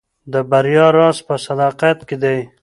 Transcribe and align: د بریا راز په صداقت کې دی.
د 0.33 0.35
بریا 0.49 0.87
راز 0.97 1.17
په 1.27 1.35
صداقت 1.45 1.97
کې 2.07 2.15
دی. 2.23 2.37